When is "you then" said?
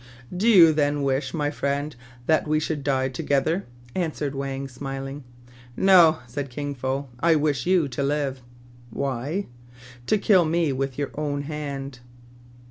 0.49-1.03